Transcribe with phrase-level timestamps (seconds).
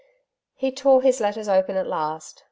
[0.55, 2.39] He tore his letters open at last.